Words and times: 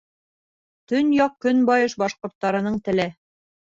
Төньяҡ-көнбайыш 0.93 1.97
башҡорттарының 2.05 2.81
теле. 2.89 3.07